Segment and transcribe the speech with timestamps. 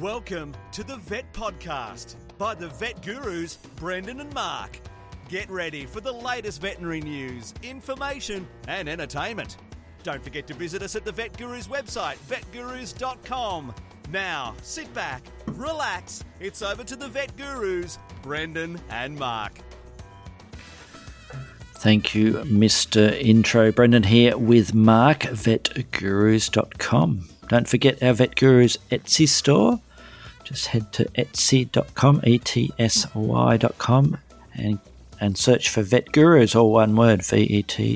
[0.00, 4.78] Welcome to the Vet Podcast by the Vet Gurus, Brendan and Mark.
[5.30, 9.56] Get ready for the latest veterinary news, information, and entertainment.
[10.02, 13.74] Don't forget to visit us at the Vet Gurus website, vetgurus.com.
[14.10, 16.22] Now, sit back, relax.
[16.40, 19.58] It's over to the Vet Gurus, Brendan and Mark.
[21.76, 23.18] Thank you, Mr.
[23.18, 23.72] Intro.
[23.72, 25.70] Brendan here with Mark, vetgurus.com.
[27.48, 29.80] Don't forget our Vet Gurus Etsy store
[30.46, 34.16] just head to etsy.com, E-T-S-Y.com,
[34.54, 34.78] and,
[35.20, 37.90] and search for Vet Gurus, all one word, V-E-T-G-U-R-U-S.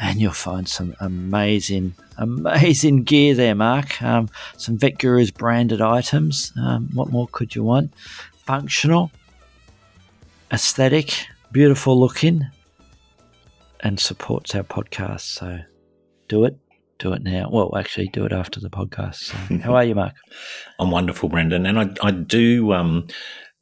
[0.00, 4.02] And you'll find some amazing, amazing gear there, Mark.
[4.02, 4.28] Um,
[4.58, 6.52] some Vet Gurus branded items.
[6.60, 7.94] Um, what more could you want?
[8.44, 9.10] Functional,
[10.52, 12.46] aesthetic, beautiful looking,
[13.80, 15.20] and supports our podcast.
[15.22, 15.60] So
[16.28, 16.58] do it
[16.98, 17.48] do it now.
[17.50, 19.16] Well, actually, do it after the podcast.
[19.16, 20.14] So, how are you, Mark?
[20.78, 23.06] I'm wonderful, Brendan, and I, I do um,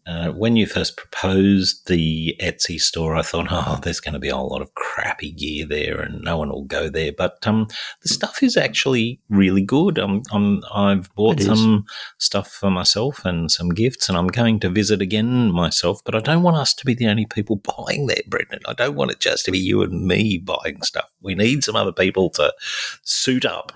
[0.07, 4.29] uh, when you first proposed the Etsy store, I thought, oh, there's going to be
[4.29, 7.13] a lot of crappy gear there, and no one will go there.
[7.13, 7.67] But um,
[8.03, 9.99] the stuff is actually really good.
[9.99, 11.85] Um, i have bought some
[12.19, 16.01] stuff for myself and some gifts, and I'm going to visit again myself.
[16.05, 18.61] But I don't want us to be the only people buying there, Brendan.
[18.67, 21.11] I don't want it just to be you and me buying stuff.
[21.21, 22.55] We need some other people to
[23.03, 23.73] suit up.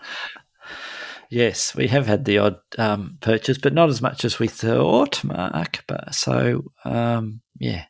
[1.31, 5.23] Yes, we have had the odd um, purchase, but not as much as we thought,
[5.23, 5.85] Mark.
[5.87, 7.85] But so um, yeah,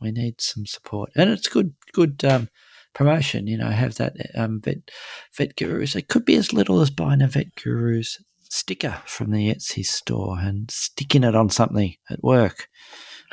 [0.00, 2.48] we need some support, and it's good, good um,
[2.94, 3.46] promotion.
[3.46, 4.90] You know, have that um, vet
[5.36, 5.94] vet gurus.
[5.94, 10.38] It could be as little as buying a vet gurus sticker from the Etsy store
[10.38, 12.68] and sticking it on something at work.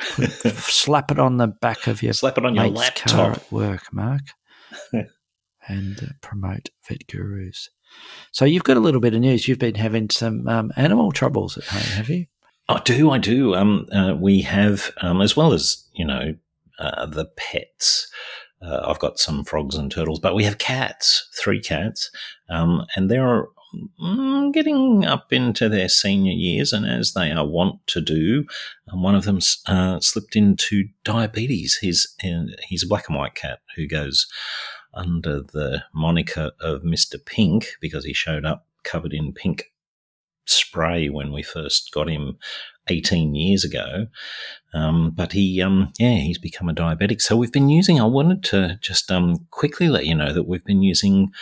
[0.00, 4.22] slap it on the back of your slap it on your laptop at work, Mark,
[5.68, 7.70] and uh, promote vet gurus.
[8.32, 9.46] So you've got a little bit of news.
[9.46, 12.26] You've been having some um, animal troubles at home, have you?
[12.68, 13.10] I do.
[13.10, 13.54] I do.
[13.54, 16.34] Um, uh, we have, um, as well as you know,
[16.78, 18.10] uh, the pets.
[18.62, 22.10] Uh, I've got some frogs and turtles, but we have cats, three cats,
[22.48, 23.46] um, and they're
[24.00, 28.46] mm, getting up into their senior years, and as they are wont to do,
[28.90, 31.78] um, one of them uh, slipped into diabetes.
[31.80, 34.26] He's uh, he's a black and white cat who goes
[34.94, 37.24] under the moniker of Mr.
[37.24, 39.72] Pink because he showed up covered in pink
[40.46, 42.36] spray when we first got him
[42.88, 44.06] 18 years ago.
[44.72, 47.22] Um, but he, um, yeah, he's become a diabetic.
[47.22, 50.64] So we've been using, I wanted to just um, quickly let you know that we've
[50.64, 51.32] been using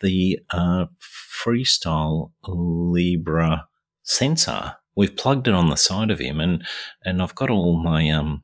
[0.00, 3.66] the uh, Freestyle Libre
[4.02, 4.76] sensor.
[4.94, 6.64] We've plugged it on the side of him and,
[7.04, 8.42] and I've got all my, um,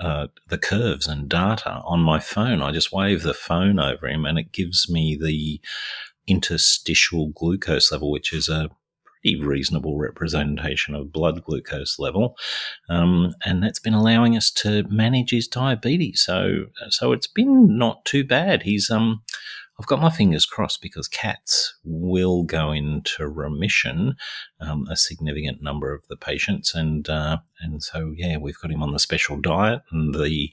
[0.00, 2.62] uh, the curves and data on my phone.
[2.62, 5.60] I just wave the phone over him and it gives me the
[6.26, 8.70] interstitial glucose level, which is a
[9.22, 12.36] pretty reasonable representation of blood glucose level.
[12.88, 16.22] Um, and that's been allowing us to manage his diabetes.
[16.24, 18.62] So, so it's been not too bad.
[18.62, 19.22] He's, um,
[19.78, 24.16] I've got my fingers crossed because cats will go into remission,
[24.60, 28.82] um, a significant number of the patients, and uh, and so yeah, we've got him
[28.82, 30.50] on the special diet and the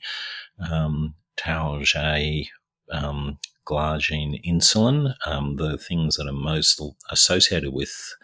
[0.59, 2.45] um, Toujeo
[2.91, 8.15] um, glargine insulin, um, the things that are most associated with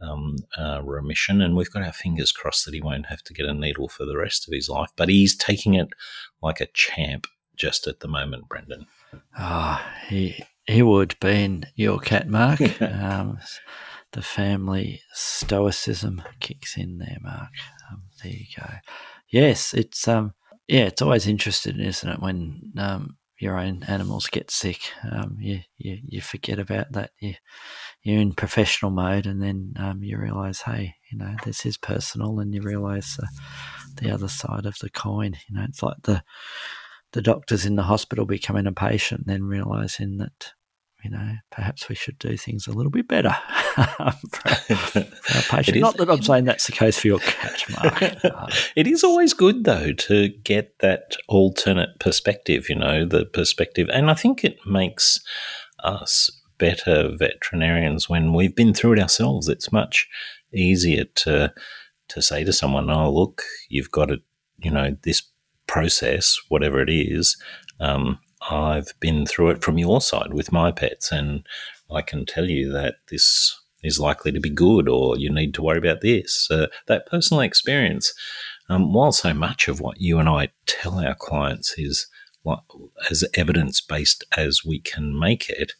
[0.00, 3.46] um, uh, remission, and we've got our fingers crossed that he won't have to get
[3.46, 4.90] a needle for the rest of his life.
[4.96, 5.88] But he's taking it
[6.40, 7.26] like a champ
[7.56, 8.86] just at the moment, Brendan.
[9.36, 12.60] Ah, oh, he he would be in your cat, Mark.
[12.82, 13.38] um,
[14.12, 17.50] the family stoicism kicks in there, Mark.
[17.90, 18.68] Um, there you go.
[19.28, 20.32] Yes, it's um,
[20.68, 24.80] yeah, it's always interesting, isn't it, when um, your own animals get sick?
[25.10, 27.10] Um, you, you you forget about that.
[27.20, 27.34] You
[28.02, 32.40] you're in professional mode, and then um, you realise, hey, you know, this is personal,
[32.40, 33.26] and you realise uh,
[33.96, 35.36] the other side of the coin.
[35.48, 36.22] You know, it's like the
[37.12, 40.52] the doctors in the hospital becoming a patient, and then realizing that
[41.04, 43.36] you know perhaps we should do things a little bit better
[43.76, 45.78] for, our patient.
[45.78, 48.02] Not that I'm saying that's the case for your cat, Mark.
[48.76, 52.68] it is always good though to get that alternate perspective.
[52.68, 55.20] You know, the perspective, and I think it makes
[55.84, 59.48] us better veterinarians when we've been through it ourselves.
[59.48, 60.08] It's much
[60.54, 61.52] easier to
[62.08, 64.20] to say to someone, "Oh, look, you've got it.
[64.58, 65.22] You know, this
[65.66, 67.36] process, whatever it is,
[67.80, 68.18] um,
[68.50, 71.46] I've been through it from your side with my pets, and
[71.90, 75.62] I can tell you that this is likely to be good, or you need to
[75.62, 76.48] worry about this.
[76.50, 78.12] Uh, that personal experience,
[78.68, 82.06] um, while so much of what you and I tell our clients is
[83.10, 85.72] as evidence based as we can make it,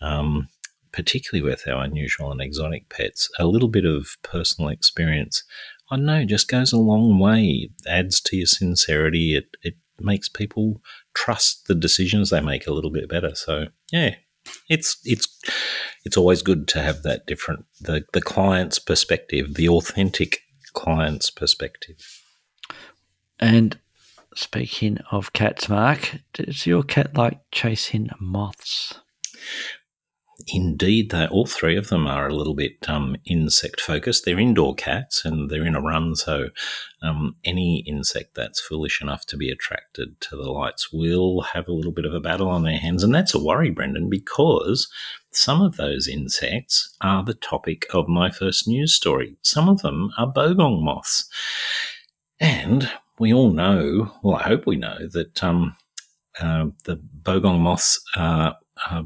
[0.00, 0.48] um,
[0.92, 5.42] particularly with our unusual and exotic pets, a little bit of personal experience,
[5.90, 7.70] I know, just goes a long way.
[7.70, 9.36] It adds to your sincerity.
[9.36, 10.80] It, it makes people
[11.14, 13.34] trust the decisions they make a little bit better.
[13.34, 14.16] So, yeah,
[14.68, 15.26] it's it's
[16.04, 20.40] it's always good to have that different the the client's perspective, the authentic
[20.72, 21.96] client's perspective.
[23.38, 23.78] And
[24.34, 29.00] speaking of cats, Mark, does your cat like chasing moths?
[30.48, 34.24] Indeed, they all three of them are a little bit um, insect focused.
[34.24, 36.48] They're indoor cats and they're in a run, so
[37.02, 41.72] um, any insect that's foolish enough to be attracted to the lights will have a
[41.72, 44.88] little bit of a battle on their hands, and that's a worry, Brendan, because
[45.30, 49.36] some of those insects are the topic of my first news story.
[49.42, 51.28] Some of them are bogong moths,
[52.40, 52.90] and
[53.20, 55.76] we all know, well, I hope we know that um,
[56.40, 58.56] uh, the bogong moths are,
[58.90, 59.04] are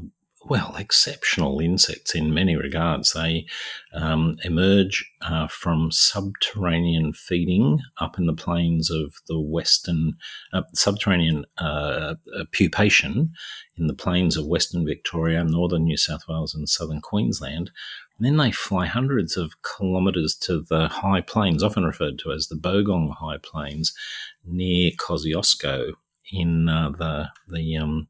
[0.49, 3.13] well, exceptional insects in many regards.
[3.13, 3.45] They
[3.93, 10.15] um, emerge uh, from subterranean feeding up in the plains of the western,
[10.51, 12.15] uh, subterranean uh,
[12.51, 13.29] pupation
[13.77, 17.69] in the plains of western Victoria, northern New South Wales, and southern Queensland.
[18.17, 22.47] And then they fly hundreds of kilometres to the high plains, often referred to as
[22.47, 23.93] the Bogong High Plains,
[24.43, 25.93] near Kosciuszko
[26.31, 28.07] in uh, the the um,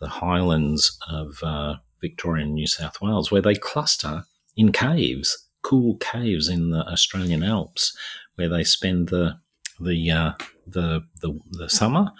[0.00, 4.24] the highlands of uh, Victoria and New South Wales, where they cluster
[4.56, 7.96] in caves, cool caves in the Australian Alps,
[8.36, 9.38] where they spend the
[9.80, 10.32] the uh,
[10.66, 12.12] the, the, the summer,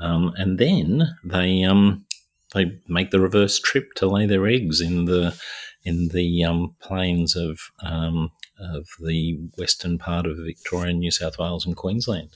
[0.00, 2.04] um, and then they um,
[2.54, 5.38] they make the reverse trip to lay their eggs in the
[5.84, 11.66] in the um, plains of um, of the western part of Victoria, New South Wales,
[11.66, 12.30] and Queensland.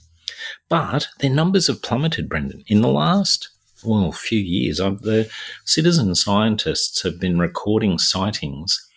[0.69, 2.63] But their numbers have plummeted, Brendan.
[2.69, 3.49] In the last
[3.85, 5.31] well, a few years, I've, the
[5.65, 8.89] citizen scientists have been recording sightings,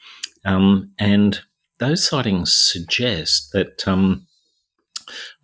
[0.45, 1.41] um, and
[1.79, 4.27] those sightings suggest that um,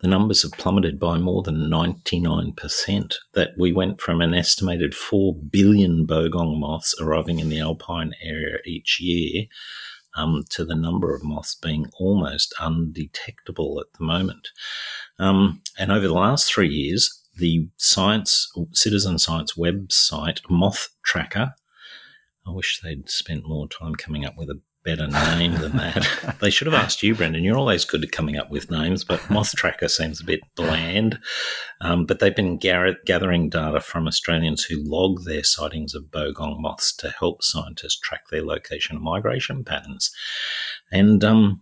[0.00, 3.14] the numbers have plummeted by more than 99%.
[3.34, 8.58] That we went from an estimated 4 billion bogong moths arriving in the alpine area
[8.64, 9.46] each year
[10.16, 14.48] um, to the number of moths being almost undetectable at the moment.
[15.18, 21.54] Um, and over the last three years, the science citizen science website moth tracker.
[22.46, 26.36] I wish they'd spent more time coming up with a better name than that.
[26.40, 27.44] They should have asked you brendan.
[27.44, 31.18] You're always good at coming up with names but moth tracker seems a bit bland.
[31.82, 36.60] Um, but they've been gar- gathering data from australians who log their sightings of bogong
[36.60, 40.10] moths to help scientists track their location and migration patterns.
[40.90, 41.60] And um,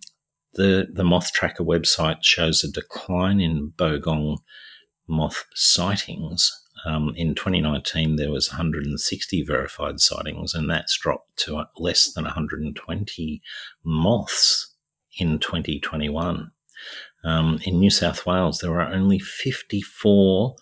[0.55, 4.39] the, the moth tracker website shows a decline in bogong
[5.09, 6.53] moth sightings.
[6.87, 13.43] Um, in 2019, there was 160 verified sightings, and that's dropped to less than 120
[13.85, 14.75] moths
[15.19, 16.53] in 2021.
[17.25, 20.55] Um, in New South Wales, there were only 54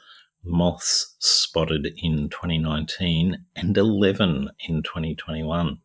[0.42, 5.78] moths spotted in 2019 and 11 in 2021.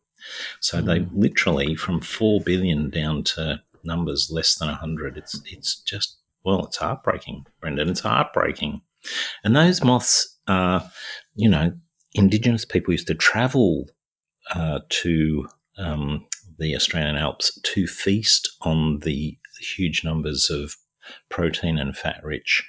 [0.60, 0.86] So mm.
[0.86, 1.20] they hmm.
[1.20, 5.16] literally from 4 billion down to numbers less than 100.
[5.16, 7.88] It's it's just well, it's heartbreaking, Brendan.
[7.88, 8.82] It's heartbreaking.
[9.44, 10.90] And those moths are,
[11.34, 11.72] you know,
[12.14, 13.88] Indigenous people used to travel
[14.54, 15.48] uh, to
[15.78, 16.26] um,
[16.58, 19.38] the Australian Alps to feast on the
[19.76, 20.76] huge numbers of
[21.28, 22.66] protein and fat rich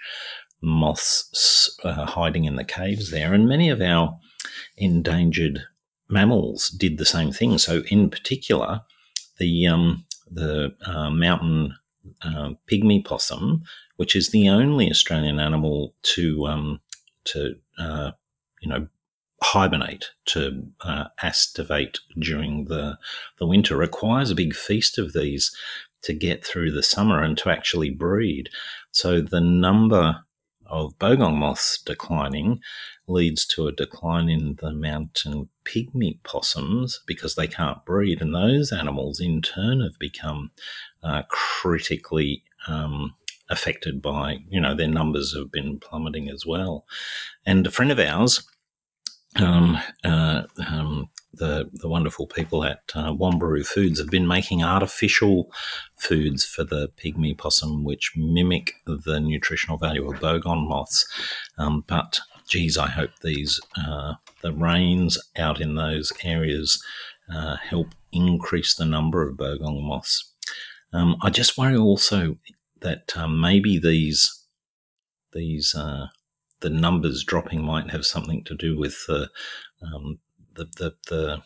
[0.62, 3.34] moths uh, hiding in the caves there.
[3.34, 4.18] And many of our
[4.78, 5.64] endangered
[6.10, 7.58] mammals did the same thing.
[7.58, 8.82] So, in particular,
[9.40, 11.76] the um, the uh, mountain
[12.22, 13.64] uh, pygmy possum,
[13.98, 16.82] which is the only Australian animal to um,
[17.26, 18.12] to uh,
[18.62, 18.88] you know
[19.42, 22.98] hibernate to uh, aestivate during the
[23.40, 25.56] the winter, requires a big feast of these
[26.04, 28.50] to get through the summer and to actually breed.
[28.92, 30.24] So the number
[30.66, 32.60] of bogong moths declining
[33.08, 38.72] leads to a decline in the mountain pygmy possums because they can't breed, and those
[38.72, 40.52] animals in turn have become
[41.04, 43.16] uh, critically um,
[43.50, 46.86] affected by, you know, their numbers have been plummeting as well.
[47.46, 48.46] And a friend of ours,
[49.38, 53.14] um, uh, um, the the wonderful people at uh,
[53.64, 55.52] Foods have been making artificial
[55.96, 61.06] foods for the pygmy possum, which mimic the nutritional value of bogong moths.
[61.58, 66.84] Um, but geez, I hope these uh, the rains out in those areas
[67.34, 70.33] uh, help increase the number of bogong moths.
[70.94, 72.38] Um, I just worry also
[72.82, 74.46] that um, maybe these
[75.34, 76.08] these uh,
[76.60, 79.30] the numbers dropping might have something to do with the
[79.82, 80.20] um,
[80.56, 81.42] the, the, the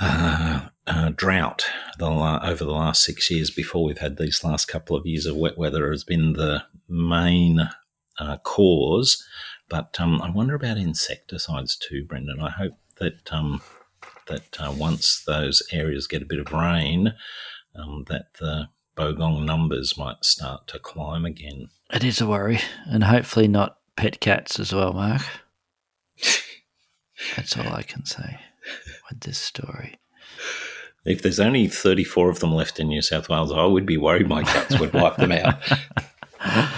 [0.00, 1.64] uh, uh, drought
[1.98, 5.36] the, over the last six years before we've had these last couple of years of
[5.36, 7.68] wet weather has been the main
[8.18, 9.24] uh, cause.
[9.68, 12.40] But um, I wonder about insecticides too, Brendan.
[12.40, 13.62] I hope that um,
[14.26, 17.14] that uh, once those areas get a bit of rain,
[17.74, 21.68] um, that the bogong numbers might start to climb again.
[21.92, 25.22] It is a worry, and hopefully not pet cats as well, Mark.
[27.36, 28.38] That's all I can say
[29.10, 29.98] with this story.
[31.04, 34.28] If there's only 34 of them left in New South Wales, I would be worried
[34.28, 35.60] my cats would wipe them out.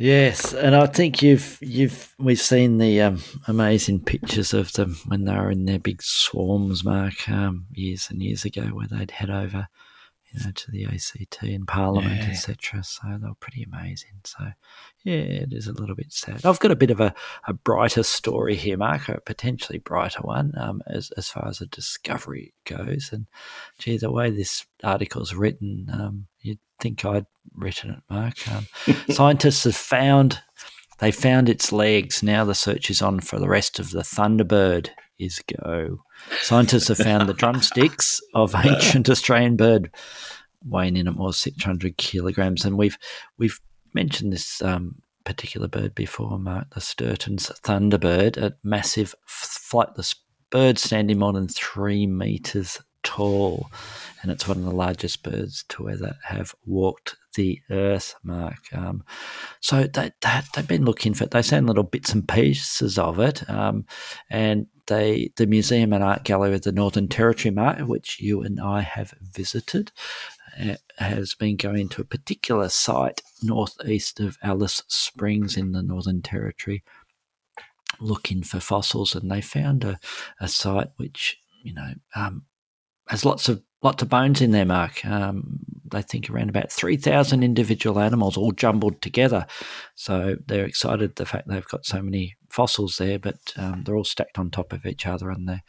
[0.00, 5.26] Yes, and I think you've you've we've seen the um, amazing pictures of them when
[5.26, 9.28] they were in their big swarms, Mark, um, years and years ago, where they'd head
[9.28, 9.68] over
[10.32, 12.30] you know, to the ACT and Parliament, yeah.
[12.30, 12.82] etc.
[12.82, 14.20] So they were pretty amazing.
[14.24, 14.52] So
[15.04, 16.46] yeah, it is a little bit sad.
[16.46, 17.14] I've got a bit of a,
[17.46, 21.66] a brighter story here, Mark, a potentially brighter one um, as as far as a
[21.66, 23.10] discovery goes.
[23.12, 23.26] And
[23.78, 28.34] gee, the way this article's written, um, you'd think I'd written it, Mark.
[28.50, 28.66] Um,
[29.10, 30.40] scientists have found
[30.98, 32.22] they found its legs.
[32.22, 35.98] Now the search is on for the rest of the Thunderbird is go.
[36.40, 39.90] Scientists have found the drumsticks of ancient Australian bird
[40.64, 42.64] weighing in at more 600 kilograms.
[42.64, 42.98] And we've
[43.38, 43.58] we've
[43.94, 50.16] mentioned this um, particular bird before, Mark, the Stirton's thunderbird, a massive flightless
[50.50, 53.70] bird standing more than three meters tall.
[54.22, 58.58] And it's one of the largest birds to ever have walked the earth, Mark.
[58.72, 59.04] Um,
[59.60, 61.30] so they, they, have been looking for it.
[61.30, 63.48] They send little bits and pieces of it.
[63.48, 63.86] Um,
[64.28, 68.60] and they, the Museum and Art Gallery of the Northern Territory, Mark, which you and
[68.60, 69.92] I have visited,
[70.60, 76.22] uh, has been going to a particular site northeast of Alice Springs in the Northern
[76.22, 76.82] Territory
[78.00, 79.14] looking for fossils.
[79.14, 79.98] And they found a,
[80.40, 82.44] a site which, you know, um,
[83.10, 85.04] has lots of lots of bones in there, Mark.
[85.04, 85.58] Um,
[85.90, 89.48] they think around about 3,000 individual animals all jumbled together.
[89.96, 94.04] So they're excited the fact they've got so many fossils there, but um, they're all
[94.04, 95.64] stacked on top of each other and they're,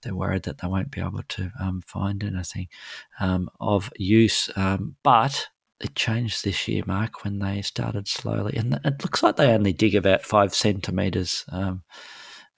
[0.00, 2.68] they're worried that they won't be able to um, find anything
[3.20, 4.48] um, of use.
[4.56, 5.48] Um, but
[5.80, 8.56] it changed this year, Mark, when they started slowly.
[8.56, 11.44] And it looks like they only dig about five centimetres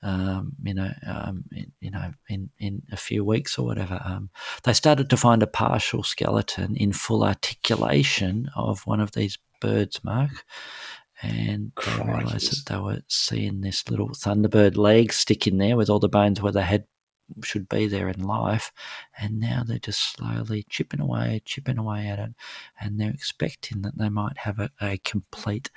[0.03, 4.31] um, you know, um, in, you know, in, in a few weeks or whatever, um,
[4.65, 10.03] they started to find a partial skeleton in full articulation of one of these birds,
[10.03, 10.45] Mark.
[11.23, 15.91] And they realised that they were seeing this little thunderbird leg stick in there with
[15.91, 16.85] all the bones where they had
[17.45, 18.73] should be there in life.
[19.19, 22.31] And now they're just slowly chipping away, chipping away at it.
[22.81, 25.71] And they're expecting that they might have a, a complete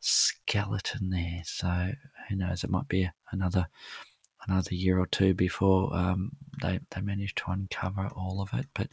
[0.00, 1.42] skeleton there.
[1.44, 1.92] So
[2.28, 2.64] who knows?
[2.64, 3.68] It might be another
[4.46, 6.32] another year or two before um,
[6.62, 8.66] they they manage to uncover all of it.
[8.74, 8.88] But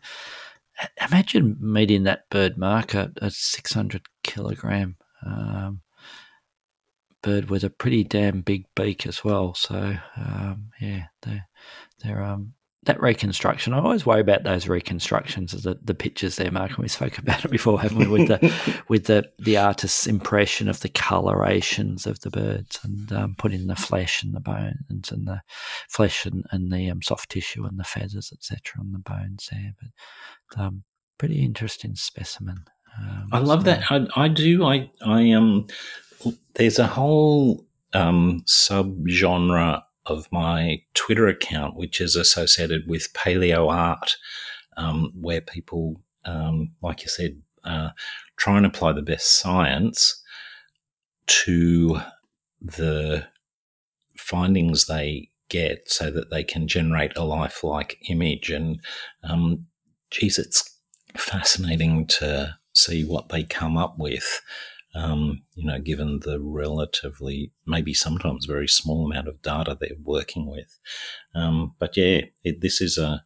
[1.06, 5.82] imagine meeting that bird marker, a six hundred kilogram um,
[7.22, 9.54] bird with a pretty damn big beak as well.
[9.54, 11.48] So um, yeah, they're
[12.04, 12.54] they're um
[12.86, 16.72] that reconstruction, I always worry about those reconstructions of the, the pictures there, Mark.
[16.72, 18.08] And we spoke about it before, haven't we?
[18.08, 23.36] With the with the, the artist's impression of the colorations of the birds and um,
[23.38, 25.42] putting the flesh and the bones and the
[25.90, 29.74] flesh and, and the um, soft tissue and the feathers, etc., on the bones there.
[29.80, 30.84] But um,
[31.18, 32.66] pretty interesting specimen.
[33.00, 33.66] Um, I love so.
[33.66, 33.92] that.
[33.92, 34.64] I, I do.
[34.66, 35.68] I I um.
[36.56, 44.18] There's a whole um, subgenre of my Twitter account, which is associated with paleo art,
[44.78, 47.90] um, where people, um, like you said, uh,
[48.38, 50.22] try and apply the best science
[51.28, 52.00] to
[52.62, 53.26] the
[54.18, 58.50] findings they get so that they can generate a lifelike image.
[58.50, 58.80] And
[59.24, 59.66] um,
[60.12, 60.78] geez, it's
[61.16, 64.42] fascinating to see what they come up with
[64.96, 70.50] um, you know, given the relatively, maybe sometimes very small amount of data they're working
[70.50, 70.80] with.
[71.36, 73.24] Um, but yeah, it, this is a,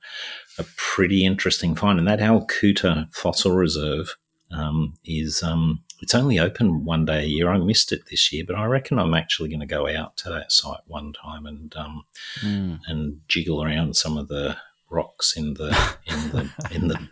[0.58, 2.00] a pretty interesting find.
[2.00, 4.16] And that Alcoota Fossil Reserve
[4.52, 7.50] um, is, um, it's only open one day a year.
[7.50, 10.30] I missed it this year, but I reckon I'm actually going to go out to
[10.30, 11.70] that site one time and
[12.42, 12.80] mm.
[12.88, 14.58] and jiggle around some of the
[14.90, 15.70] rocks in the
[16.06, 17.10] in the in the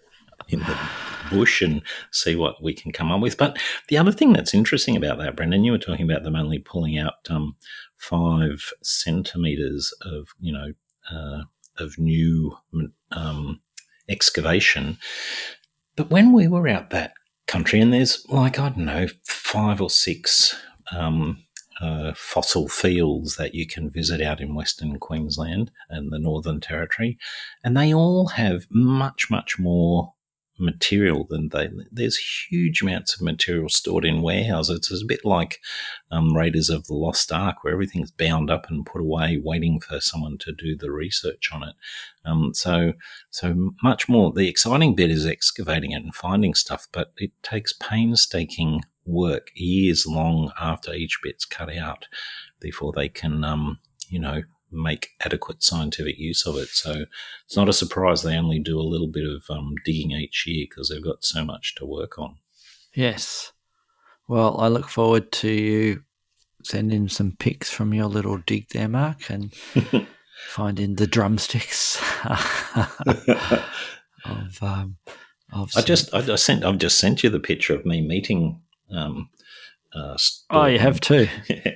[0.49, 0.77] in the
[1.29, 3.37] bush and see what we can come up with.
[3.37, 3.57] But
[3.89, 6.97] the other thing that's interesting about that, Brendan, you were talking about them only pulling
[6.97, 7.55] out um,
[7.95, 10.73] five centimeters of you know
[11.11, 11.43] uh,
[11.77, 12.57] of new
[13.11, 13.61] um,
[14.09, 14.97] excavation.
[15.95, 17.13] But when we were out that
[17.47, 20.55] country, and there's like I don't know five or six
[20.95, 21.43] um,
[21.81, 27.17] uh, fossil fields that you can visit out in Western Queensland and the Northern Territory,
[27.63, 30.13] and they all have much, much more
[30.59, 31.69] material than they.
[31.91, 32.17] There's
[32.49, 34.89] huge amounts of material stored in warehouses.
[34.91, 35.59] It's a bit like
[36.11, 39.99] um, Raiders of the Lost Ark, where everything's bound up and put away, waiting for
[39.99, 41.75] someone to do the research on it.
[42.25, 42.93] Um, so,
[43.29, 44.31] so much more.
[44.31, 50.05] The exciting bit is excavating it and finding stuff, but it takes painstaking work, years
[50.05, 52.07] long after each bit's cut out,
[52.59, 56.69] before they can, um, you know, make adequate scientific use of it.
[56.69, 57.05] So
[57.45, 60.65] it's not a surprise they only do a little bit of um, digging each year
[60.69, 62.37] because they've got so much to work on.
[62.93, 63.51] Yes.
[64.27, 66.03] Well, I look forward to you
[66.63, 69.53] sending some pics from your little dig there, Mark, and
[70.49, 72.01] finding the drumsticks
[74.25, 74.57] of.
[74.61, 74.97] Um,
[75.53, 78.61] of I just I, I sent I've just sent you the picture of me meeting.
[78.91, 79.29] Um,
[79.93, 80.17] uh,
[80.49, 81.29] oh, you have too.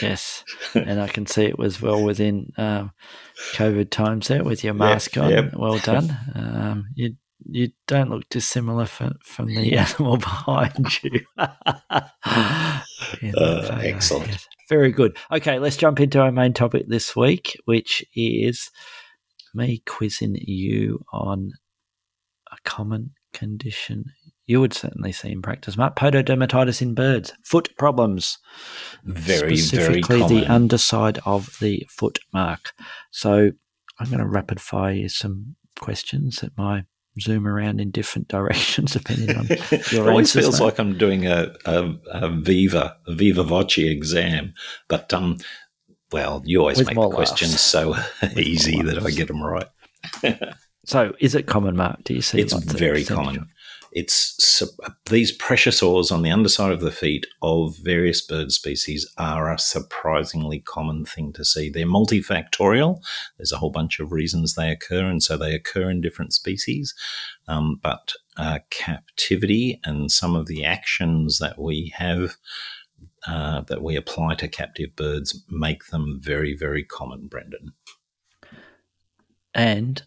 [0.00, 2.92] Yes, and I can see it was well within um,
[3.52, 5.30] COVID times there with your mask on.
[5.30, 5.54] Yep.
[5.54, 6.16] Well done.
[6.34, 11.20] Um, you you don't look dissimilar from, from the animal behind you.
[11.38, 12.80] uh,
[13.82, 14.28] excellent.
[14.28, 14.48] Yes.
[14.68, 15.16] Very good.
[15.30, 18.70] Okay, let's jump into our main topic this week, which is
[19.54, 21.52] me quizzing you on
[22.50, 24.06] a common condition
[24.46, 25.96] you would certainly see in practice, Mark.
[25.96, 28.38] Pododermatitis in birds, foot problems.
[29.04, 30.28] Very, specifically very common.
[30.28, 32.72] the underside of the foot mark.
[33.10, 33.50] So
[33.98, 36.84] I'm going to rapid fire you some questions that might
[37.20, 39.46] zoom around in different directions depending on
[39.92, 44.52] your it always feels like I'm doing a, a, a Viva, a Viva Voce exam,
[44.88, 45.38] but um,
[46.12, 47.94] well, you always With make the questions so
[48.36, 49.66] easy that I get them right.
[50.84, 52.04] so, is it common, Mark?
[52.04, 52.40] Do you see?
[52.40, 53.48] It's very common.
[53.94, 54.60] It's
[55.06, 59.58] these pressure sores on the underside of the feet of various bird species are a
[59.58, 61.70] surprisingly common thing to see.
[61.70, 63.00] They're multifactorial.
[63.36, 66.92] There's a whole bunch of reasons they occur, and so they occur in different species.
[67.46, 72.36] Um, but uh, captivity and some of the actions that we have
[73.28, 77.72] uh, that we apply to captive birds make them very, very common, Brendan.
[79.54, 80.02] And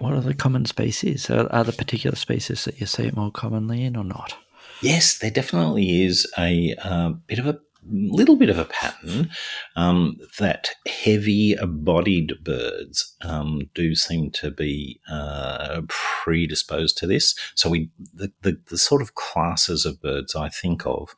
[0.00, 1.30] what are the common species?
[1.30, 4.34] Are, are there particular species that you see it more commonly in or not?
[4.82, 9.30] Yes, there definitely is a uh, bit of a little bit of a pattern
[9.76, 17.34] um, that heavy bodied birds um, do seem to be uh, predisposed to this.
[17.54, 21.14] So we the, the, the, sort of classes of birds I think of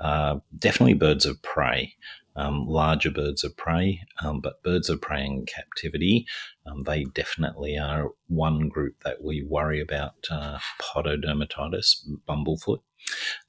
[0.00, 1.96] uh, definitely birds of prey
[2.36, 6.26] um, larger birds of prey, um, but birds of prey in captivity,
[6.66, 12.80] um, they definitely are one group that we worry about uh, pododermatitis, bumblefoot.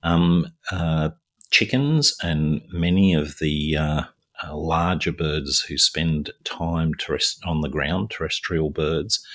[0.04, 1.10] Um, uh,
[1.52, 4.04] chickens and many of the uh,
[4.44, 9.26] uh, larger birds who spend time terrest- on the ground, terrestrial birds,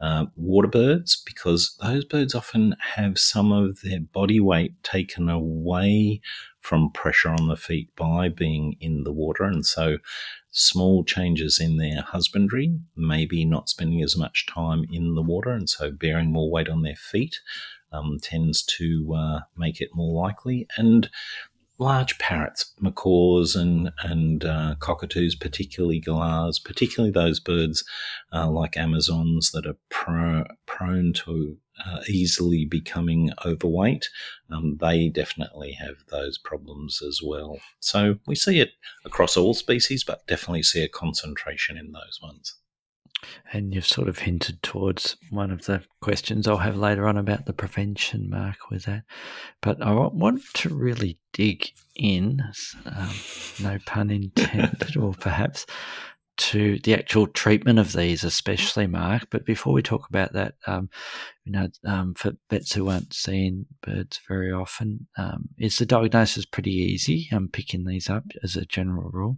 [0.00, 6.20] uh, water birds, because those birds often have some of their body weight taken away
[6.60, 9.44] from pressure on the feet by being in the water.
[9.44, 9.98] And so
[10.50, 15.68] small changes in their husbandry, maybe not spending as much time in the water, and
[15.68, 17.40] so bearing more weight on their feet.
[17.92, 20.68] Um, tends to uh, make it more likely.
[20.76, 21.10] And
[21.80, 27.82] large parrots, macaws, and and uh, cockatoos, particularly galahs, particularly those birds
[28.32, 34.08] uh, like Amazons that are pro- prone to uh, easily becoming overweight.
[34.50, 37.58] Um, they definitely have those problems as well.
[37.80, 38.72] So we see it
[39.04, 42.56] across all species, but definitely see a concentration in those ones.
[43.52, 47.46] And you've sort of hinted towards one of the questions I'll have later on about
[47.46, 49.02] the prevention mark with that.
[49.60, 52.42] But I want to really dig in,
[52.86, 53.14] um,
[53.60, 55.66] no pun intended, or perhaps
[56.40, 59.26] to the actual treatment of these, especially Mark.
[59.30, 60.88] But before we talk about that, um,
[61.44, 66.46] you know, um, for vets who aren't seeing birds very often, um, is the diagnosis
[66.46, 67.28] pretty easy?
[67.30, 69.36] I'm picking these up as a general rule.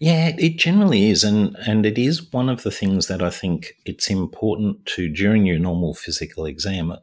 [0.00, 3.74] Yeah, it generally is, and and it is one of the things that I think
[3.84, 6.94] it's important to during your normal physical exam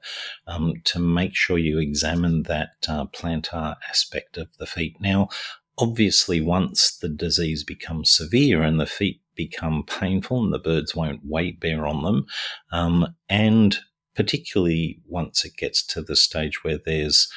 [0.48, 4.98] um, to make sure you examine that uh, plantar aspect of the feet.
[5.00, 5.30] Now,
[5.78, 11.22] obviously, once the disease becomes severe and the feet become painful and the birds won't
[11.24, 12.26] weight bear on them,
[12.72, 13.78] um, and
[14.16, 17.32] particularly once it gets to the stage where there's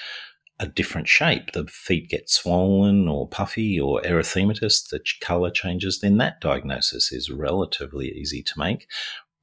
[0.63, 1.53] a different shape.
[1.53, 7.31] The feet get swollen or puffy or erythematous, the color changes, then that diagnosis is
[7.31, 8.87] relatively easy to make.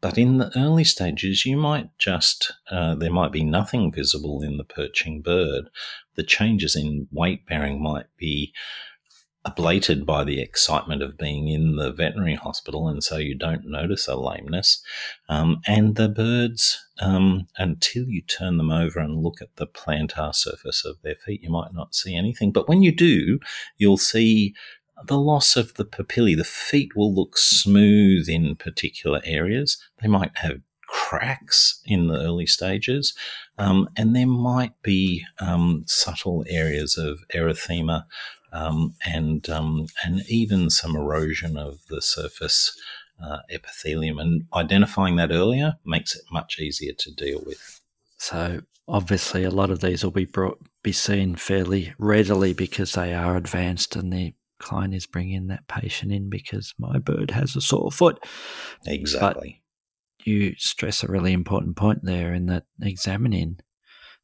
[0.02, 4.56] But in the early stages, you might just, uh, there might be nothing visible in
[4.56, 5.66] the perching bird.
[6.16, 8.54] The changes in weight bearing might be
[9.48, 14.08] ablated by the excitement of being in the veterinary hospital, and so you don't notice
[14.08, 14.82] a lameness.
[15.30, 20.36] Um, and the birds, um, until you turn them over and look at the plantar
[20.36, 22.52] surface of their feet, you might not see anything.
[22.52, 23.40] But when you do,
[23.78, 24.54] you'll see
[25.06, 26.36] the loss of the papillae.
[26.36, 29.78] The feet will look smooth in particular areas.
[30.02, 33.14] They might have cracks in the early stages,
[33.58, 38.06] um, and there might be um, subtle areas of erythema
[38.52, 42.78] um, and um, and even some erosion of the surface
[43.22, 44.20] uh, epithelium.
[44.20, 47.82] And identifying that earlier makes it much easier to deal with.
[48.18, 53.14] So obviously, a lot of these will be brought be seen fairly readily because they
[53.14, 57.62] are advanced, and the client is bringing that patient in because my bird has a
[57.62, 58.24] sore foot.
[58.86, 59.62] Exactly.
[60.18, 63.60] But you stress a really important point there in that examining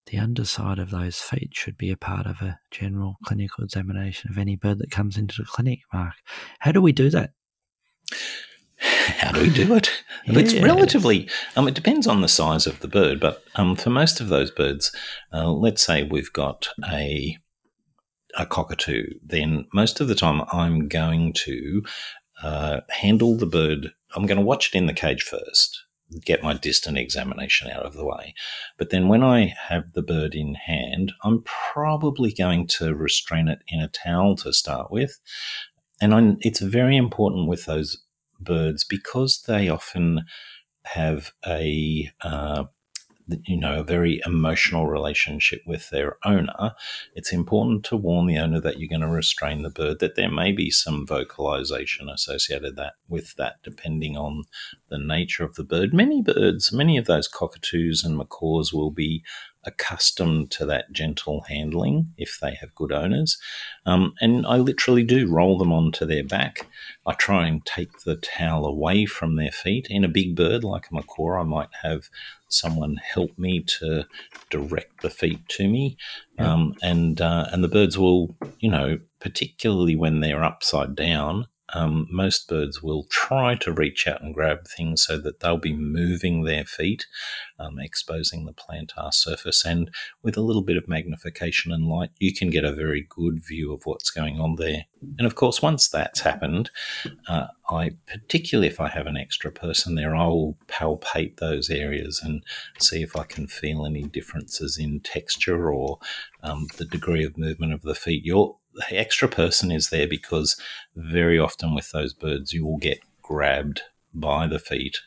[0.08, 4.38] the underside of those feet should be a part of a general clinical examination of
[4.38, 6.13] any bird that comes into the clinic, Mark.
[6.60, 7.32] How do we do that?
[8.80, 9.89] How do we do it?
[10.26, 10.39] Yeah.
[10.39, 14.20] It's relatively, um, it depends on the size of the bird, but um, for most
[14.20, 14.91] of those birds,
[15.34, 17.38] uh, let's say we've got a,
[18.38, 21.84] a cockatoo, then most of the time I'm going to
[22.44, 25.75] uh, handle the bird, I'm going to watch it in the cage first
[26.24, 28.34] get my distant examination out of the way.
[28.78, 33.60] But then when I have the bird in hand, I'm probably going to restrain it
[33.68, 35.20] in a towel to start with.
[36.02, 38.04] And I'm, it's very important with those
[38.39, 40.26] birds because they often
[40.84, 42.65] have a uh,
[43.44, 46.76] you know, a very emotional relationship with their owner,
[47.16, 50.32] it's important to warn the owner that you're going to restrain the bird, that there
[50.32, 54.44] may be some vocalization associated that with that, depending on
[54.90, 55.94] the nature of the bird.
[55.94, 59.24] Many birds, many of those cockatoos and macaws will be
[59.65, 63.38] accustomed to that gentle handling if they have good owners.
[63.86, 66.67] Um, and I literally do roll them onto their back.
[67.06, 69.88] I try and take the towel away from their feet.
[69.89, 72.10] In a big bird like a macaw, I might have
[72.47, 74.06] someone help me to
[74.49, 75.97] direct the feet to me.
[76.38, 76.54] Yeah.
[76.54, 82.08] Um, and, uh, and the birds will, you know, particularly when they're upside down, um,
[82.10, 86.44] most birds will try to reach out and grab things so that they'll be moving
[86.44, 87.06] their feet,
[87.60, 89.66] um, exposing the plantar surface.
[89.66, 93.46] And with a little bit of magnification and light, you can get a very good
[93.46, 94.86] view of what's going on there.
[95.18, 96.70] And of course, once that's happened,
[97.28, 102.22] uh, I particularly if I have an extra person there, I will palpate those areas
[102.24, 102.42] and
[102.80, 106.00] see if I can feel any differences in texture or
[106.42, 108.24] um, the degree of movement of the feet.
[108.24, 110.60] You're the extra person is there because
[110.96, 113.82] very often with those birds, you will get grabbed
[114.14, 114.98] by the feet.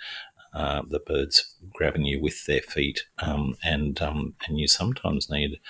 [0.54, 5.60] Uh, the birds grabbing you with their feet, um, and um, and you sometimes need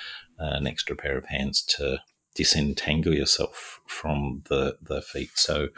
[0.41, 1.99] uh, an extra pair of hands to
[2.37, 5.31] disentangle yourself from the the feet.
[5.35, 5.69] So,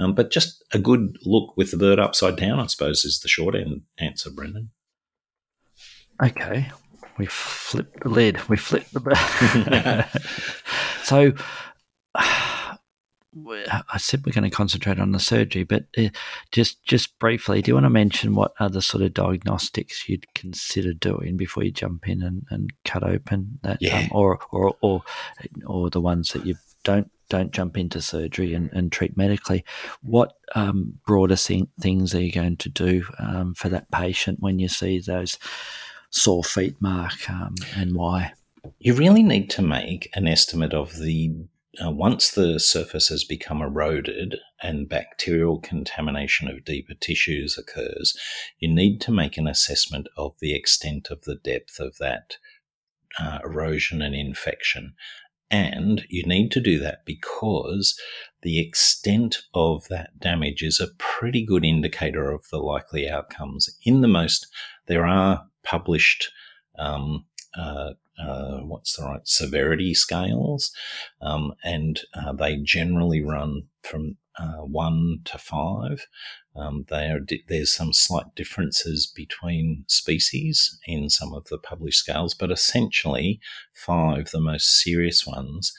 [0.00, 3.28] um, but just a good look with the bird upside down, I suppose, is the
[3.28, 4.70] short end answer, Brendan.
[6.20, 6.70] Okay,
[7.18, 8.48] we flip the lid.
[8.48, 10.06] We flip the bird.
[11.10, 11.32] so
[12.14, 16.08] I said we're going to concentrate on the surgery, but uh,
[16.52, 20.92] just just briefly, do you want to mention what other sort of diagnostics you'd consider
[20.92, 24.00] doing before you jump in and, and cut open that, yeah.
[24.00, 25.02] um, or, or or
[25.66, 29.64] or the ones that you don't don't jump into surgery and, and treat medically.
[30.02, 34.58] What um, broader thing, things are you going to do um, for that patient when
[34.58, 35.38] you see those
[36.10, 38.32] sore feet, Mark, um, and why?
[38.78, 41.34] You really need to make an estimate of the
[41.82, 48.18] uh, once the surface has become eroded and bacterial contamination of deeper tissues occurs,
[48.58, 52.38] you need to make an assessment of the extent of the depth of that
[53.20, 54.94] uh, erosion and infection.
[55.50, 57.98] And you need to do that because
[58.42, 63.68] the extent of that damage is a pretty good indicator of the likely outcomes.
[63.84, 64.46] In the most,
[64.86, 66.30] there are published
[66.78, 67.90] um, uh,
[68.20, 70.70] uh, what's the right severity scales,
[71.20, 76.06] um, and uh, they generally run from uh, one to five.
[76.56, 82.50] Um, are, there's some slight differences between species in some of the published scales, but
[82.50, 83.40] essentially
[83.74, 85.72] five, the most serious ones,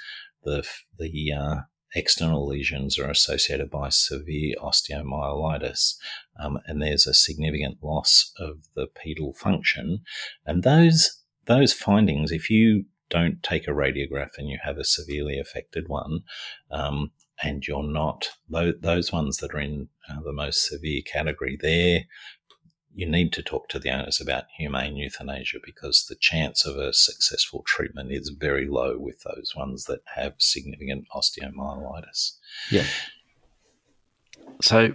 [0.44, 0.66] the
[0.98, 1.56] the uh,
[1.94, 5.96] external lesions are associated by severe osteomyelitis,
[6.40, 10.00] um, and there's a significant loss of the pedal function,
[10.46, 15.40] and those those findings, if you don't take a radiograph and you have a severely
[15.40, 16.22] affected one,
[16.72, 17.12] um,
[17.44, 22.04] and you're not those ones that are in uh, the most severe category, they're
[22.94, 26.94] you need to talk to the owners about humane euthanasia because the chance of a
[26.94, 32.34] successful treatment is very low with those ones that have significant osteomyelitis.
[32.70, 32.86] Yeah.
[34.62, 34.94] So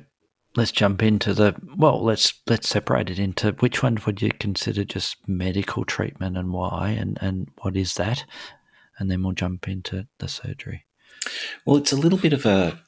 [0.57, 4.85] let's jump into the well let's let's separate it into which one would you consider
[4.85, 8.25] just medical treatment and why and and what is that?
[8.99, 10.87] And then we'll jump into the surgery.
[11.65, 12.79] Well it's a little bit of a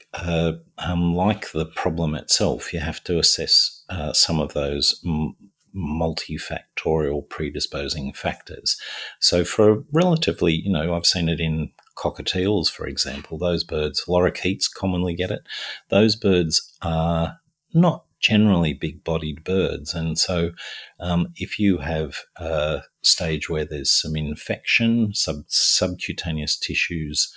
[0.79, 5.37] um, like the problem itself you have to assess uh, some of those m-
[5.77, 8.81] multifactorial predisposing factors.
[9.21, 14.73] So for relatively you know i've seen it in cockatiels for example those birds lorikeets
[14.73, 15.43] commonly get it.
[15.91, 17.39] Those birds are
[17.75, 19.95] not generally big bodied birds.
[19.95, 20.51] And so,
[20.99, 27.33] um, if you have a stage where there's some infection, sub- subcutaneous tissues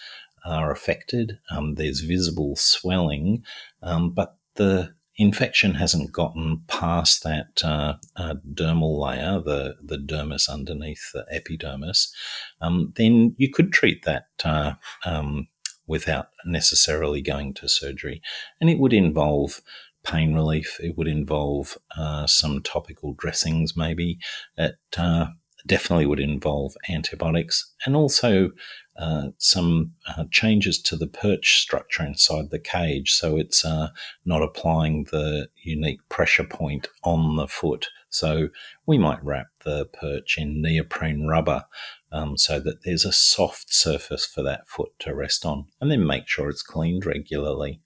[0.46, 3.44] are affected, um, there's visible swelling,
[3.84, 10.50] um, but the infection hasn't gotten past that uh, uh, dermal layer, the, the dermis
[10.50, 12.12] underneath the epidermis,
[12.60, 14.74] um, then you could treat that uh,
[15.06, 15.48] um,
[15.86, 18.22] without necessarily going to surgery.
[18.60, 19.62] And it would involve
[20.04, 20.80] pain relief.
[20.82, 24.18] It would involve uh, some topical dressings, maybe.
[24.58, 25.28] It uh,
[25.68, 28.52] definitely would involve antibiotics and also
[28.98, 33.12] uh, some uh, changes to the perch structure inside the cage.
[33.12, 33.90] So it's uh,
[34.26, 37.88] not applying the unique pressure point on the foot.
[38.10, 38.50] So
[38.86, 41.64] we might wrap the perch in neoprene rubber
[42.12, 46.06] um, so that there's a soft surface for that foot to rest on, and then
[46.06, 47.80] make sure it's cleaned regularly.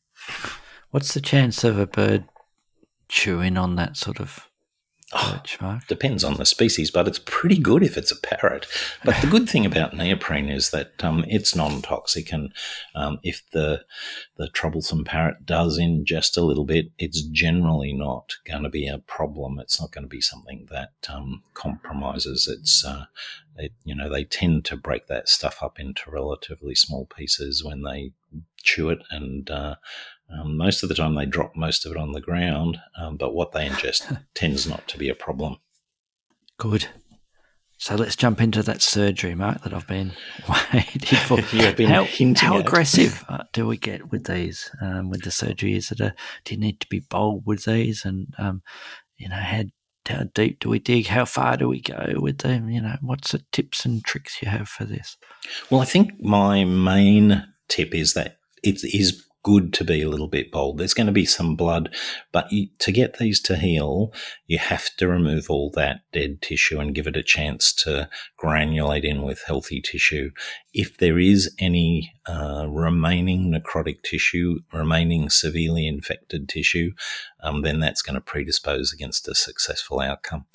[0.95, 2.23] What's the chance of a bird
[3.09, 4.49] chewing on that sort of
[5.11, 5.41] oh,
[5.89, 8.65] Depends on the species, but it's pretty good if it's a parrot.
[9.03, 12.53] But the good thing about neoprene is that um, it's non-toxic, and
[12.95, 13.83] um, if the
[14.37, 18.99] the troublesome parrot does ingest a little bit, it's generally not going to be a
[18.99, 19.59] problem.
[19.59, 22.85] It's not going to be something that um, compromises its.
[22.85, 23.07] Uh,
[23.57, 27.81] it, you know, they tend to break that stuff up into relatively small pieces when
[27.81, 28.13] they
[28.63, 29.75] chew it, and uh,
[30.31, 33.33] um, most of the time, they drop most of it on the ground, um, but
[33.33, 35.57] what they ingest tends not to be a problem.
[36.57, 36.87] Good.
[37.77, 40.13] So let's jump into that surgery, Mark, that I've been
[40.73, 41.41] waiting for.
[41.73, 42.07] been how,
[42.37, 45.75] how aggressive uh, do we get with these, um, with the surgery?
[45.75, 48.05] Is it a, do you need to be bold with these?
[48.05, 48.63] And, um,
[49.17, 49.63] you know, how,
[50.07, 51.07] how deep do we dig?
[51.07, 52.69] How far do we go with them?
[52.69, 55.17] You know, what's the tips and tricks you have for this?
[55.69, 60.27] Well, I think my main tip is that it is good to be a little
[60.27, 60.79] bit bold.
[60.79, 61.95] There's going to be some blood,
[62.31, 64.11] but you, to get these to heal,
[64.47, 68.09] you have to remove all that dead tissue and give it a chance to
[68.43, 70.31] granulate in with healthy tissue.
[70.73, 76.93] If there is any uh, remaining necrotic tissue, remaining severely infected tissue,
[77.43, 80.45] um, then that's going to predispose against a successful outcome.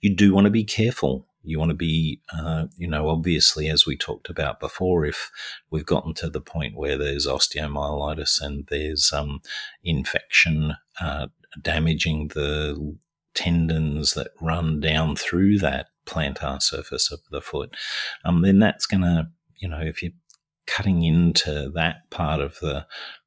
[0.00, 3.86] You do want to be careful you want to be, uh, you know, obviously, as
[3.86, 5.30] we talked about before, if
[5.70, 9.40] we've gotten to the point where there's osteomyelitis and there's um,
[9.82, 11.28] infection uh,
[11.60, 12.96] damaging the
[13.34, 17.74] tendons that run down through that plantar surface of the foot,
[18.24, 20.12] um, then that's going to, you know, if you're
[20.66, 22.86] cutting into that part of the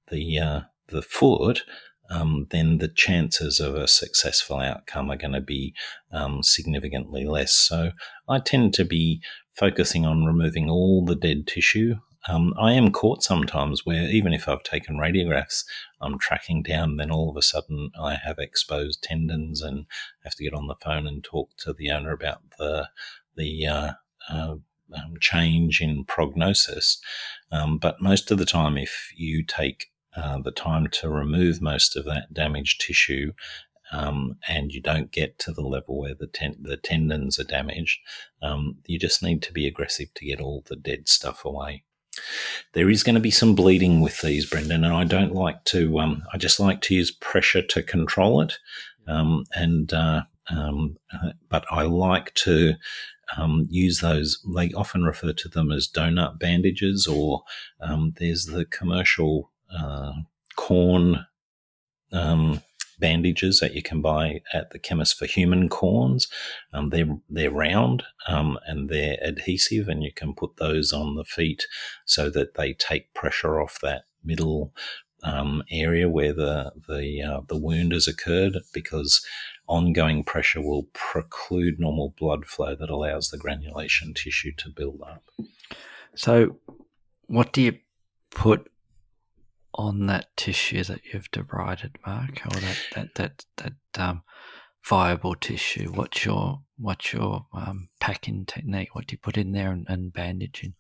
[0.10, 1.64] the uh, the foot,
[2.12, 5.74] um, then the chances of a successful outcome are going to be
[6.12, 7.54] um, significantly less.
[7.54, 7.92] So
[8.28, 9.22] I tend to be
[9.54, 11.96] focusing on removing all the dead tissue.
[12.28, 15.64] Um, I am caught sometimes where even if I've taken radiographs,
[16.02, 19.86] I'm tracking down, then all of a sudden I have exposed tendons and
[20.24, 22.90] have to get on the phone and talk to the owner about the
[23.38, 23.92] the uh,
[24.30, 24.56] uh,
[24.94, 27.00] um, change in prognosis.
[27.52, 31.96] Um, but most of the time, if you take uh, the time to remove most
[31.96, 33.32] of that damaged tissue
[33.92, 38.00] um, and you don't get to the level where the, ten- the tendons are damaged,
[38.42, 41.84] um, you just need to be aggressive to get all the dead stuff away.
[42.74, 46.00] There is going to be some bleeding with these, Brendan, and I don't like to.
[46.00, 48.58] Um, I just like to use pressure to control it,
[49.08, 50.98] um, and uh, um,
[51.50, 52.74] but I like to
[53.38, 54.44] um, use those.
[54.56, 57.44] They often refer to them as donut bandages, or
[57.80, 60.14] um, there's the commercial uh,
[60.56, 61.26] corn
[62.12, 62.62] um,
[63.00, 66.28] bandages that you can buy at the chemist for human corns.
[66.74, 71.26] Um, they're they're round um, and they're adhesive, and you can put those on the
[71.26, 71.66] feet
[72.06, 74.74] so that they take pressure off that middle
[75.24, 79.26] um, area where the the uh, the wound has occurred because
[79.68, 85.24] ongoing pressure will preclude normal blood flow that allows the granulation tissue to build up.
[86.16, 86.58] So,
[87.28, 87.78] what do you
[88.32, 88.71] put
[89.76, 94.24] on that tissue that you've debrided, Mark, or that that that that um,
[94.86, 95.92] viable tissue?
[95.92, 98.96] What's your what's your um, packing technique?
[98.96, 100.74] What do you put in there and, and bandaging?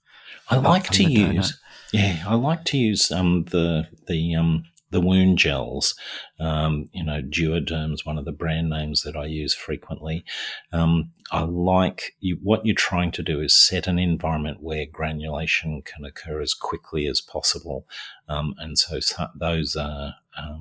[0.49, 1.59] I like to use,
[1.91, 5.95] yeah, I like to use um, the the um, the wound gels.
[6.39, 10.23] Um, you know, Duoderm's one of the brand names that I use frequently.
[10.71, 15.81] Um, I like you, what you're trying to do is set an environment where granulation
[15.81, 17.87] can occur as quickly as possible.
[18.27, 18.99] Um, and so,
[19.35, 20.57] those uh, uh,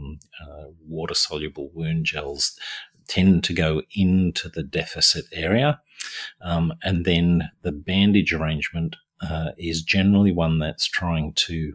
[0.87, 2.57] water soluble wound gels
[3.09, 5.81] tend to go into the deficit area.
[6.41, 11.75] Um, and then the bandage arrangement uh, is generally one that's trying to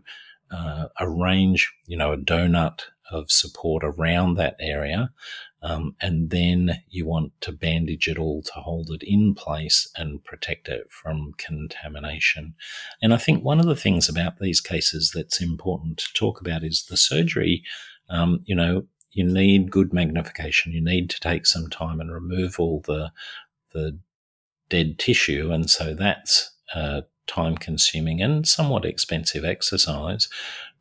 [0.55, 5.11] uh, arrange, you know, a donut of support around that area.
[5.61, 10.23] Um, and then you want to bandage it all to hold it in place and
[10.23, 12.53] protect it from contamination.
[13.01, 16.63] And I think one of the things about these cases that's important to talk about
[16.63, 17.63] is the surgery.
[18.09, 20.71] Um, you know, you need good magnification.
[20.71, 23.11] You need to take some time and remove all the
[23.73, 23.99] the
[24.69, 30.27] dead tissue, and so that's uh, time consuming and somewhat expensive exercise,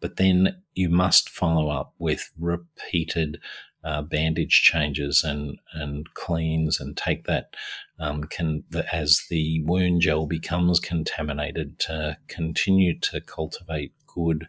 [0.01, 3.41] but then you must follow up with repeated
[3.85, 7.55] uh, bandage changes and, and cleans and take that
[7.99, 14.47] um, can as the wound gel becomes contaminated to continue to cultivate good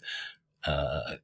[0.66, 1.16] uh,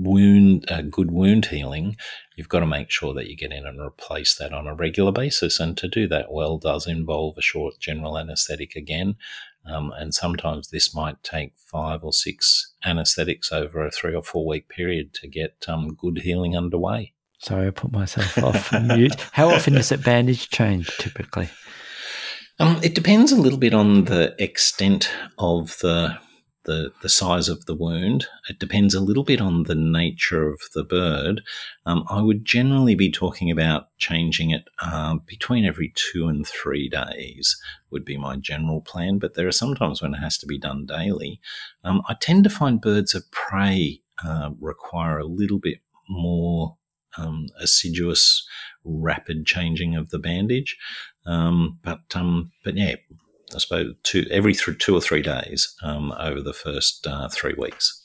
[0.00, 1.96] wound uh, good wound healing,
[2.36, 5.12] you've got to make sure that you get in and replace that on a regular
[5.12, 5.60] basis.
[5.60, 9.16] And to do that well does involve a short general anaesthetic again.
[9.66, 14.46] Um, and sometimes this might take five or six anaesthetics over a three or four
[14.46, 17.12] week period to get um, good healing underway.
[17.38, 19.20] Sorry, I put myself off mute.
[19.32, 21.48] How often is it bandage change typically?
[22.58, 26.18] Um, it depends a little bit on the extent of the
[26.64, 28.26] the, the size of the wound.
[28.48, 31.42] It depends a little bit on the nature of the bird.
[31.86, 36.88] Um, I would generally be talking about changing it uh, between every two and three
[36.88, 39.18] days, would be my general plan.
[39.18, 41.40] But there are some times when it has to be done daily.
[41.82, 46.76] Um, I tend to find birds of prey uh, require a little bit more
[47.16, 48.46] um, assiduous,
[48.84, 50.76] rapid changing of the bandage.
[51.26, 52.96] Um, but um, but yeah,
[53.54, 57.54] I suppose, two every th- two or three days um, over the first uh, three
[57.56, 57.96] weeks.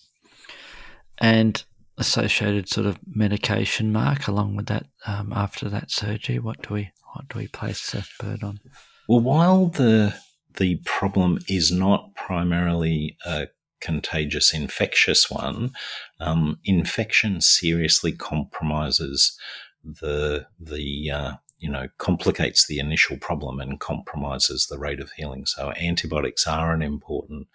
[1.18, 1.64] And
[1.98, 6.40] associated sort of medication mark along with that um, after that surgery.
[6.40, 8.60] What do we what do we place the bird on?
[9.08, 10.16] Well, while the
[10.58, 13.48] the problem is not primarily a
[13.82, 15.72] contagious infectious one,
[16.20, 19.38] um, infection seriously compromises
[19.84, 25.46] the the uh, you know, complicates the initial problem and compromises the rate of healing.
[25.46, 27.48] So antibiotics are an important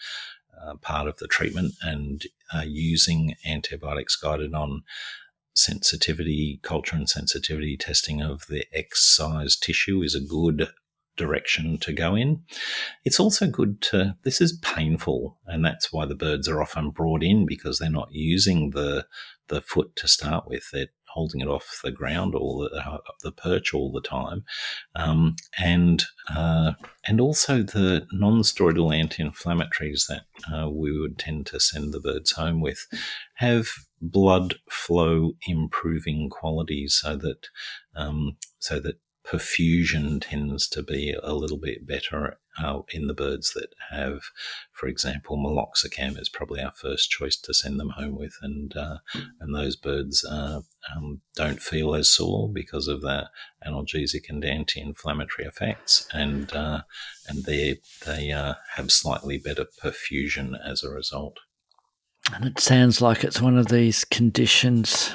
[0.61, 2.23] uh, part of the treatment and
[2.55, 4.83] uh, using antibiotics guided on
[5.55, 10.69] sensitivity, culture and sensitivity testing of the excised tissue is a good
[11.17, 12.43] direction to go in.
[13.05, 17.23] It's also good to, this is painful, and that's why the birds are often brought
[17.23, 19.07] in because they're not using the,
[19.49, 20.71] the foot to start with.
[20.73, 24.45] They're holding it off the ground or the, uh, the perch all the time,
[24.95, 26.73] um, and uh,
[27.07, 32.61] and also the non-steroidal anti-inflammatories that uh, we would tend to send the birds home
[32.61, 32.87] with
[33.35, 33.69] have
[34.01, 37.49] blood flow improving qualities, so that
[37.95, 38.97] um, so that
[39.31, 44.23] perfusion tends to be a little bit better uh, in the birds that have,
[44.73, 48.99] for example, meloxicam is probably our first choice to send them home with, and uh,
[49.39, 50.61] and those birds uh,
[50.95, 53.31] um, don't feel as sore because of the
[53.67, 56.83] analgesic and anti-inflammatory effects, and uh,
[57.29, 61.39] and they they uh, have slightly better perfusion as a result.
[62.35, 65.13] And it sounds like it's one of these conditions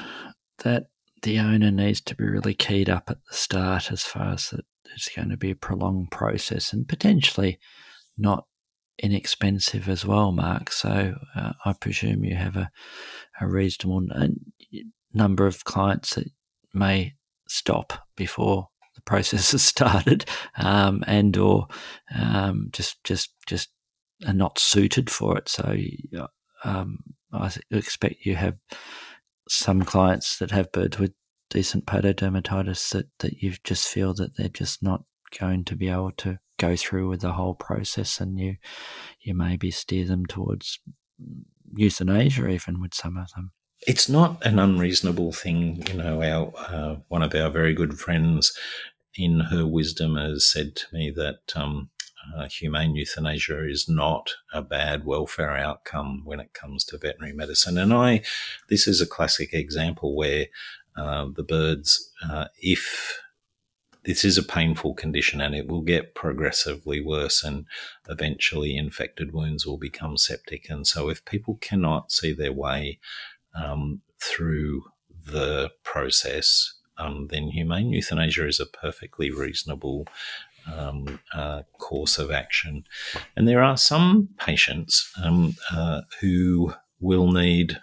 [0.58, 0.86] that
[1.26, 4.64] the owner needs to be really keyed up at the start as far as that
[4.94, 7.58] it's going to be a prolonged process and potentially
[8.16, 8.44] not
[9.02, 10.70] inexpensive as well, Mark.
[10.70, 12.70] So uh, I presume you have a,
[13.40, 14.06] a reasonable
[15.12, 16.28] number of clients that
[16.72, 17.14] may
[17.48, 21.66] stop before the process has started, um, and or
[22.14, 23.70] um, just just just
[24.24, 25.48] are not suited for it.
[25.48, 25.76] So
[26.62, 26.98] um,
[27.32, 28.58] I expect you have
[29.48, 31.12] some clients that have birds with
[31.50, 35.04] decent pododermatitis that, that you just feel that they're just not
[35.38, 38.56] going to be able to go through with the whole process and you
[39.20, 40.80] you maybe steer them towards
[41.74, 43.52] euthanasia even with some of them.
[43.86, 48.56] It's not an unreasonable thing you know our uh, one of our very good friends
[49.14, 51.90] in her wisdom has said to me that um,
[52.34, 57.78] uh, humane euthanasia is not a bad welfare outcome when it comes to veterinary medicine.
[57.78, 58.22] And I,
[58.68, 60.46] this is a classic example where
[60.96, 63.20] uh, the birds, uh, if
[64.04, 67.66] this is a painful condition and it will get progressively worse and
[68.08, 70.70] eventually infected wounds will become septic.
[70.70, 73.00] And so if people cannot see their way
[73.54, 74.84] um, through
[75.26, 80.06] the process, um, then humane euthanasia is a perfectly reasonable
[80.72, 82.84] um, uh, course of action.
[83.36, 87.78] And there are some patients um, uh, who will need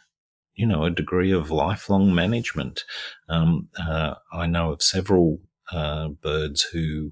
[0.56, 2.84] you know, a degree of lifelong management.
[3.28, 5.40] Um, uh, I know of several
[5.72, 7.12] uh, birds who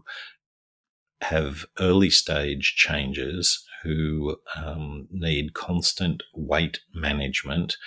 [1.21, 7.77] have early stage changes who um, need constant weight management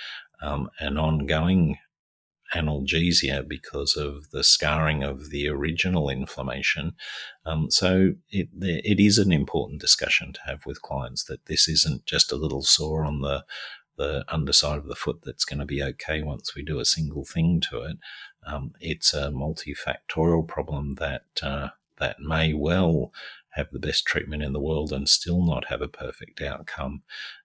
[0.42, 1.78] um, and ongoing
[2.54, 6.92] analgesia because of the scarring of the original inflammation.
[7.44, 12.06] Um, so it, it is an important discussion to have with clients that this isn't
[12.06, 13.44] just a little sore on the
[13.96, 17.24] the underside of the foot that's going to be okay once we do a single
[17.24, 17.96] thing to it.
[18.44, 23.12] Um, it's a multifactorial problem that uh, that may well
[23.50, 27.02] have the best treatment in the world and still not have a perfect outcome.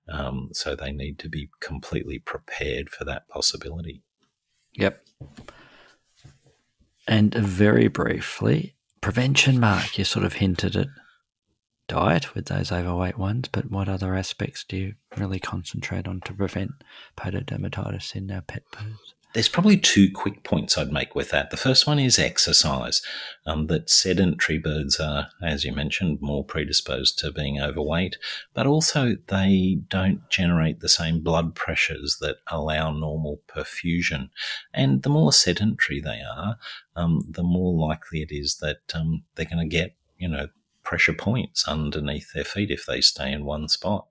[0.08, 4.02] Um, so they need to be completely prepared for that possibility.
[4.74, 5.06] Yep.
[7.08, 10.88] And very briefly, prevention, Mark, you sort of hinted at
[11.88, 16.34] diet with those overweight ones, but what other aspects do you really concentrate on to
[16.34, 16.72] prevent
[17.18, 19.16] pododermatitis in our pet birds?
[19.34, 21.52] There's probably two quick points I'd make with that.
[21.52, 23.04] The first one is exercise.
[23.46, 28.18] Um, that sedentary birds are, as you mentioned, more predisposed to being overweight,
[28.56, 34.30] but also they don't generate the same blood pressures that allow normal perfusion.
[34.74, 36.58] And the more sedentary they are,
[36.96, 40.48] um, the more likely it is that um, they're going to get, you know,
[40.84, 44.08] pressure points underneath their feet if they stay in one spot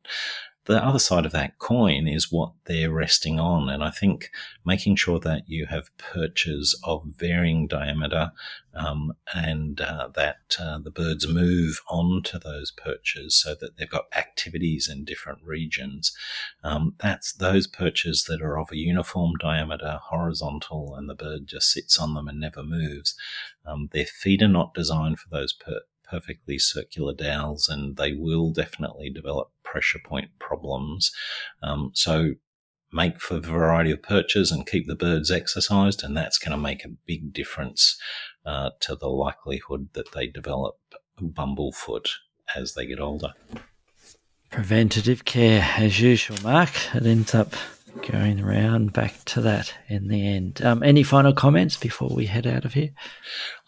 [0.68, 3.70] the other side of that coin is what they're resting on.
[3.70, 4.30] And I think
[4.66, 8.32] making sure that you have perches of varying diameter
[8.74, 14.08] um, and uh, that uh, the birds move onto those perches so that they've got
[14.14, 16.12] activities in different regions.
[16.62, 21.72] Um, that's those perches that are of a uniform diameter, horizontal, and the bird just
[21.72, 23.16] sits on them and never moves.
[23.64, 28.50] Um, their feet are not designed for those per- perfectly circular dowels and they will
[28.50, 31.12] definitely develop pressure point problems.
[31.62, 32.34] Um, so
[32.92, 36.58] make for a variety of perches and keep the birds exercised, and that's going to
[36.58, 37.98] make a big difference
[38.46, 40.76] uh, to the likelihood that they develop
[41.20, 42.08] bumblefoot
[42.56, 43.34] as they get older.
[44.50, 46.70] Preventative care, as usual, Mark.
[46.94, 47.52] It ends up
[48.10, 50.62] going around back to that in the end.
[50.62, 52.90] Um, any final comments before we head out of here?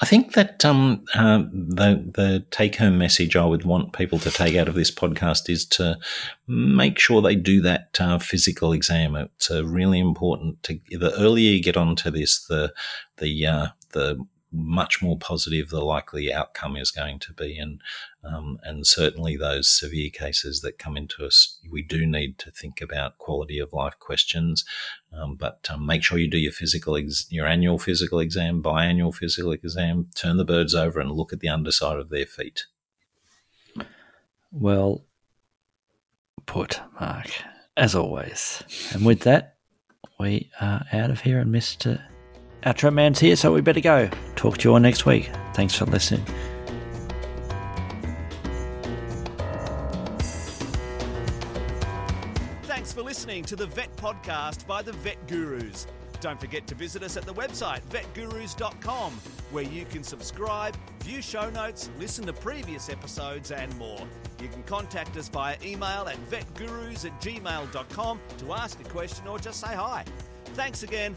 [0.00, 4.30] I think that um, uh, the the take home message I would want people to
[4.30, 5.98] take out of this podcast is to
[6.46, 9.14] make sure they do that uh, physical exam.
[9.16, 12.72] It's uh, really important to the earlier you get onto this, the
[13.18, 17.58] the uh, the much more positive the likely outcome is going to be.
[17.58, 17.80] And
[18.22, 22.80] um, and certainly those severe cases that come into us, we do need to think
[22.80, 24.64] about quality of life questions.
[25.12, 29.14] Um, but um, make sure you do your physical, ex- your annual physical exam, biannual
[29.14, 30.08] physical exam.
[30.14, 32.64] Turn the birds over and look at the underside of their feet.
[34.52, 35.04] Well
[36.46, 37.28] put, Mark,
[37.76, 38.62] as always.
[38.92, 39.56] And with that,
[40.18, 42.02] we are out of here and Mr.
[42.64, 44.10] Outro Man's here, so we better go.
[44.36, 45.30] Talk to you all next week.
[45.54, 46.24] Thanks for listening.
[52.64, 55.86] Thanks for listening to the Vet Podcast by the Vet Gurus.
[56.20, 59.12] Don't forget to visit us at the website vetgurus.com,
[59.50, 64.06] where you can subscribe, view show notes, listen to previous episodes, and more.
[64.40, 69.38] You can contact us via email at vetgurus at gmail.com to ask a question or
[69.38, 70.04] just say hi.
[70.54, 71.16] Thanks again,